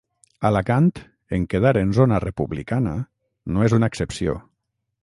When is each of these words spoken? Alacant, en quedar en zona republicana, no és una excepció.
Alacant, 0.49 0.87
en 1.39 1.45
quedar 1.51 1.75
en 1.83 1.93
zona 1.99 2.19
republicana, 2.25 2.95
no 3.55 3.69
és 3.69 3.79
una 3.81 3.93
excepció. 3.95 4.41